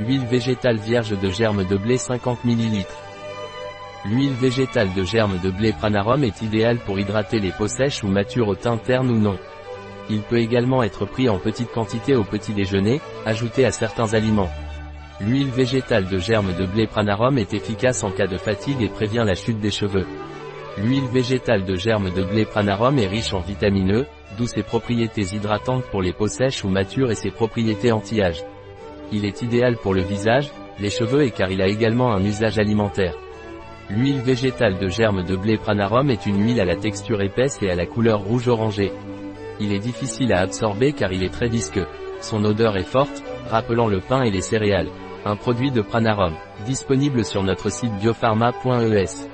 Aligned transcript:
Huile 0.00 0.26
végétale 0.26 0.78
vierge 0.78 1.16
de 1.16 1.30
germe 1.30 1.64
de 1.64 1.76
blé 1.76 1.98
50 1.98 2.44
ml. 2.44 2.84
L'huile 4.06 4.32
végétale 4.32 4.92
de 4.92 5.04
germe 5.04 5.38
de 5.38 5.50
blé 5.50 5.72
Pranarum 5.72 6.24
est 6.24 6.42
idéale 6.42 6.78
pour 6.78 6.98
hydrater 6.98 7.38
les 7.38 7.52
peaux 7.52 7.68
sèches 7.68 8.02
ou 8.02 8.08
matures 8.08 8.48
au 8.48 8.56
teint 8.56 8.76
terne 8.76 9.08
ou 9.08 9.16
non. 9.16 9.38
Il 10.10 10.22
peut 10.22 10.38
également 10.38 10.82
être 10.82 11.06
pris 11.06 11.28
en 11.28 11.38
petite 11.38 11.70
quantité 11.70 12.16
au 12.16 12.24
petit 12.24 12.52
déjeuner, 12.52 13.00
ajouté 13.24 13.64
à 13.64 13.70
certains 13.70 14.14
aliments. 14.14 14.50
L'huile 15.20 15.50
végétale 15.50 16.08
de 16.08 16.18
germe 16.18 16.52
de 16.54 16.66
blé 16.66 16.88
Pranarum 16.88 17.38
est 17.38 17.54
efficace 17.54 18.02
en 18.02 18.10
cas 18.10 18.26
de 18.26 18.36
fatigue 18.36 18.82
et 18.82 18.88
prévient 18.88 19.22
la 19.24 19.36
chute 19.36 19.60
des 19.60 19.70
cheveux. 19.70 20.08
L'huile 20.76 21.06
végétale 21.12 21.64
de 21.64 21.76
germe 21.76 22.12
de 22.12 22.24
blé 22.24 22.46
Pranarum 22.46 22.98
est 22.98 23.06
riche 23.06 23.32
en 23.32 23.40
vitamine 23.40 23.92
E, 23.92 24.06
d'où 24.36 24.48
ses 24.48 24.64
propriétés 24.64 25.36
hydratantes 25.36 25.84
pour 25.92 26.02
les 26.02 26.12
peaux 26.12 26.26
sèches 26.26 26.64
ou 26.64 26.68
matures 26.68 27.12
et 27.12 27.14
ses 27.14 27.30
propriétés 27.30 27.92
anti-âge. 27.92 28.42
Il 29.12 29.24
est 29.24 29.42
idéal 29.42 29.76
pour 29.76 29.94
le 29.94 30.02
visage, 30.02 30.50
les 30.78 30.90
cheveux 30.90 31.22
et 31.22 31.30
car 31.30 31.50
il 31.50 31.62
a 31.62 31.68
également 31.68 32.12
un 32.12 32.24
usage 32.24 32.58
alimentaire. 32.58 33.14
L'huile 33.90 34.20
végétale 34.20 34.78
de 34.78 34.88
germe 34.88 35.24
de 35.24 35.36
blé 35.36 35.58
Pranarum 35.58 36.10
est 36.10 36.26
une 36.26 36.42
huile 36.42 36.60
à 36.60 36.64
la 36.64 36.76
texture 36.76 37.20
épaisse 37.20 37.58
et 37.62 37.70
à 37.70 37.74
la 37.74 37.86
couleur 37.86 38.20
rouge 38.20 38.48
orangée. 38.48 38.92
Il 39.60 39.72
est 39.72 39.78
difficile 39.78 40.32
à 40.32 40.40
absorber 40.40 40.92
car 40.92 41.12
il 41.12 41.22
est 41.22 41.32
très 41.32 41.48
visqueux. 41.48 41.86
Son 42.20 42.44
odeur 42.44 42.76
est 42.76 42.82
forte, 42.82 43.22
rappelant 43.50 43.86
le 43.86 44.00
pain 44.00 44.22
et 44.22 44.30
les 44.30 44.40
céréales. 44.40 44.88
Un 45.26 45.36
produit 45.36 45.70
de 45.70 45.82
Pranarum, 45.82 46.34
disponible 46.66 47.24
sur 47.24 47.42
notre 47.42 47.70
site 47.70 47.92
biopharma.es. 48.00 49.33